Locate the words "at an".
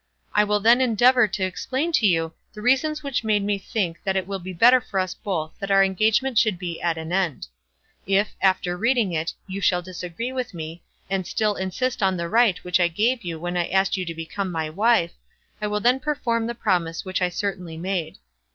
6.81-7.13